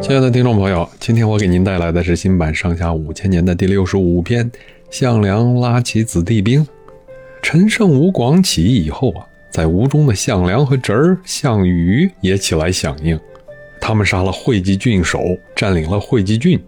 [0.00, 4.48] 亲爱的听众朋友，今天我给您带来的是新版上下五千年的第六十五篇
[4.90, 6.64] 《项梁拉起子弟兵》。
[7.42, 13.18] 陈胜吴广起义以后啊，在吴中的项梁和侄儿项羽也起来响应，
[13.80, 15.20] 他们杀了会稽郡守，
[15.54, 16.58] 占领了会稽郡。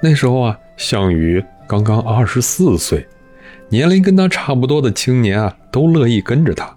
[0.00, 3.06] 那时候啊，项羽刚刚二十四岁，
[3.68, 6.68] 年龄跟他差不多的青年啊，都乐意跟着他。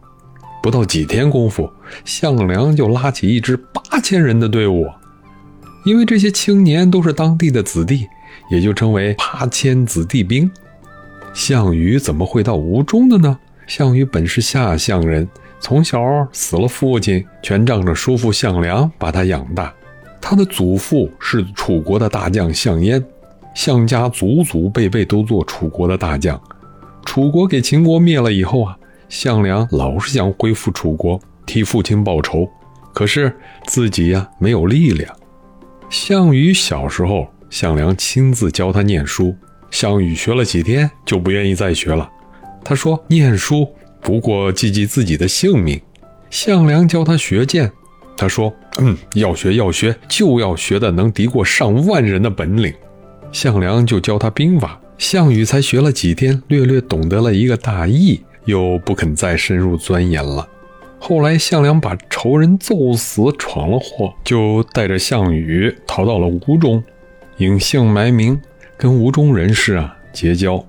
[0.62, 1.70] 不到几天功夫，
[2.06, 4.88] 项梁就拉起一支八千人的队伍。
[5.84, 8.08] 因为这些青年都是当地的子弟，
[8.50, 10.50] 也就称为八千子弟兵。
[11.34, 13.38] 项羽怎么会到吴中的呢？
[13.68, 15.28] 项羽本是下项人，
[15.60, 16.00] 从小
[16.32, 19.74] 死了父亲，全仗着叔父项梁把他养大。
[20.22, 23.04] 他的祖父是楚国的大将项燕，
[23.54, 26.40] 项家祖祖辈辈都做楚国的大将。
[27.04, 28.78] 楚国给秦国灭了以后啊，
[29.10, 32.48] 项梁老是想恢复楚国，替父亲报仇，
[32.94, 35.14] 可是自己呀没有力量。
[35.94, 39.36] 项羽小时候，项梁亲自教他念书。
[39.70, 42.10] 项羽学了几天，就不愿意再学了。
[42.66, 43.68] 他说：“念书
[44.02, 45.80] 不过记记自己的性命。”
[46.32, 47.72] 项梁教他学剑，
[48.18, 52.74] 他说：“嗯，要学要学，就要学的能敌过上万人的本领。”
[53.32, 60.48] 项梁就教他兵法，项羽才学了几天，略略懂得了一个大意，又不肯再深入钻研了。
[61.06, 66.82] 后来，项梁把仇人揍死，闯了祸，就带着项羽逃到了吴中，
[67.40, 68.40] 隐姓埋名，
[68.78, 70.64] 跟吴中人士啊结交。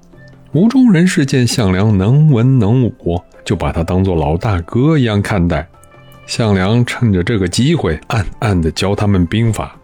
[0.53, 5.69] 吴中人士见项梁能文能武，就把他当做老大哥一样看待。
[6.27, 9.77] 项梁趁着这个机会，暗暗地教他们兵法。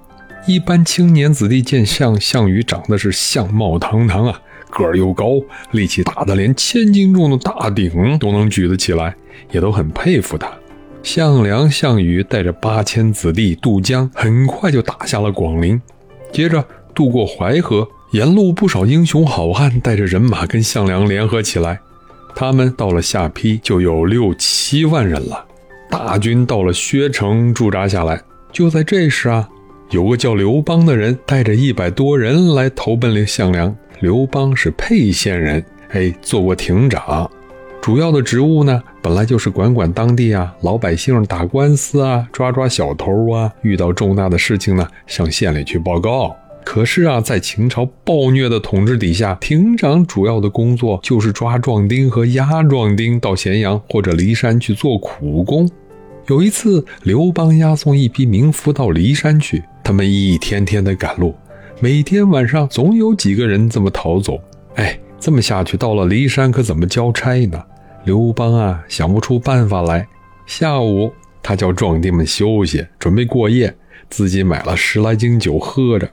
[0.49, 4.43] 一般青年子弟见项项羽长得是相貌堂堂啊。
[4.71, 5.41] 个儿又高，
[5.73, 9.15] 力气大的连千斤重的大鼎都能举得起来，
[9.51, 10.51] 也都很佩服他。
[11.03, 15.81] 项梁、项羽带着八千子弟渡江，很快就打下了广陵。
[16.33, 21.81] 接着渡过淮河，沿路不少英雄好汉带着人马跟项梁联合起来。
[22.37, 25.45] 他们到了下邳，就有六七万人了。
[25.91, 28.23] 大军到了薛城驻扎下来。
[28.53, 29.49] 就在这时啊，
[29.91, 33.75] 有个叫刘邦的人带着一百多人来投奔了项梁。
[34.01, 37.31] 刘邦是沛县人，哎，做过亭长，
[37.83, 46.35] 主要的职务呢，本来就是管管当地啊老百姓打官司啊，抓抓小偷啊，遇到重大的事情呢，向县里去报告。
[46.65, 55.69] 可是啊，在秦朝暴虐的统治底下，亭长主要的工作就是抓壮丁和押壮丁到咸阳或者骊山去做苦工。
[56.29, 61.35] 有一次，刘邦押送一批民夫到骊山去，他们一天天的赶路。
[61.83, 64.39] 每天晚上总有几个人这么逃走，
[64.75, 67.65] 哎，这么下去到了骊山可怎么交差呢？
[68.05, 70.07] 刘邦啊想不出办法来。
[70.47, 71.11] 下午
[71.43, 73.75] 他叫壮丁们休息，准备过夜，
[74.11, 76.07] 自己买了十来斤酒喝着。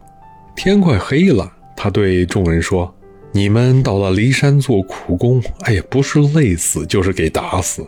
[0.56, 2.96] 天快黑了，他对众人说
[3.34, 7.86] ：“你们到了骊山做苦工，哎呀，不是累死就是给打死。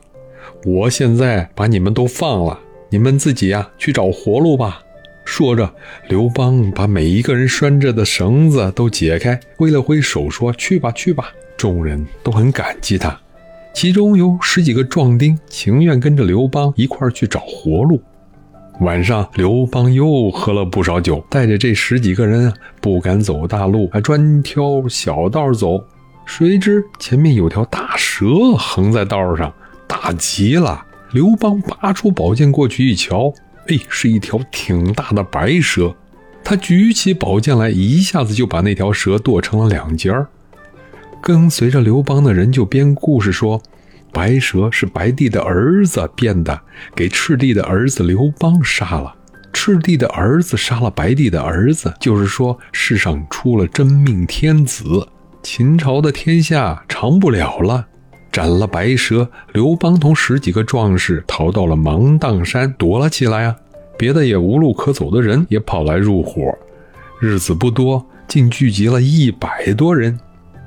[0.65, 2.59] 我现在把你们都放了，
[2.89, 4.83] 你们自己呀去找活路吧。”
[5.29, 5.71] 说着，
[6.07, 13.17] 刘邦把每一个人拴着的绳子都解开，挥了挥手说：“去吧，去吧。”众人都很感激他，
[13.71, 18.01] 其中有十几个壮丁情愿跟着刘邦一块儿去找活路。
[18.81, 25.79] 晚上，刘邦又喝了不少酒，带着这十几个人啊，不敢走大路，还专挑小道走。
[26.25, 28.25] 谁知前面有条大蛇
[28.57, 29.53] 横在道上，
[29.87, 30.83] 大极了。
[31.11, 33.31] 刘邦拔出宝剑过去一瞧。
[33.69, 35.95] 哎，是一条挺大的白蛇，
[36.43, 40.27] 他举起宝剑来，一下子就把那条蛇剁成了两截儿。
[41.21, 43.61] 跟随着刘邦的人就编故事说，
[44.11, 46.59] 白蛇是白帝的儿子变的，
[46.95, 49.15] 给赤帝的儿子刘邦杀了。
[49.53, 55.07] 赤帝的儿子杀了白帝的儿子，就是说世上出了真命天子，
[55.43, 57.85] 秦朝的天下长不了了。
[58.31, 63.55] 斩了白蛇，刘邦同十几个壮士逃到了芒砀山躲了起来啊！
[63.97, 66.41] 别的也无路可走的人也跑来入伙。
[67.19, 70.17] 日子不多，竟聚集了一百多人。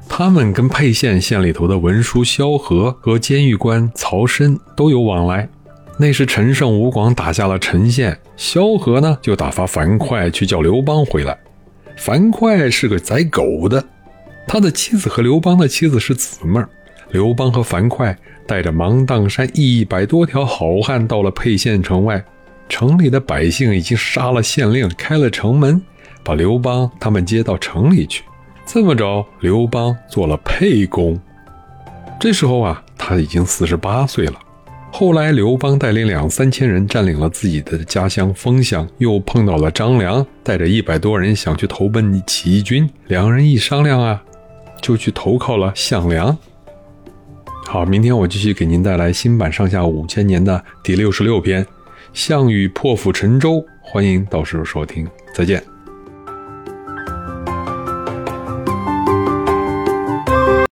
[0.09, 5.49] 他们跟沛县县里头的文书萧何和监狱官曹参都有往来。
[5.97, 11.38] 那时陈胜吴广打下了陈县，萧何呢就打发樊哙去叫刘邦回来。
[11.97, 13.82] 樊哙是个宰狗的，
[14.47, 16.69] 他的妻子和刘邦的妻子是姊妹儿。
[17.12, 18.17] 刘邦和樊哙
[18.47, 22.25] 带着芒砀山一百多条好汉到了沛县城外，
[22.70, 25.81] 城里的百姓已经杀了县令，开了城门，
[26.25, 28.25] 把刘邦他们接到城里去。
[28.64, 31.20] 这么着，刘邦做了沛公。
[32.19, 34.38] 这时候啊，他已经四十八岁了。
[34.91, 44.23] 后来刘邦带领两三千人占领了自己的家乡丰乡，又碰到了张良带着一百多人想去投奔起义军，两人一商量啊，
[44.81, 46.35] 就去投靠了项梁。
[47.67, 51.64] 好，明天我继续给您带来新版上下五千年的第六十六篇
[52.12, 55.71] 《项羽破釜沉舟》，欢迎到时候收听，再见。